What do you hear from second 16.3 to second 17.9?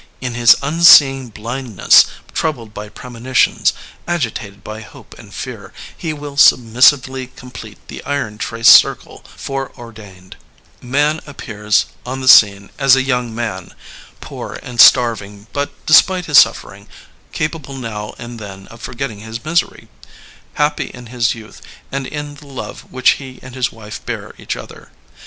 suffering, capable